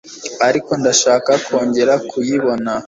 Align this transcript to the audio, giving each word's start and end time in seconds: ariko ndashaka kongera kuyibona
ariko 0.47 0.71
ndashaka 0.79 1.31
kongera 1.45 1.93
kuyibona 2.09 2.71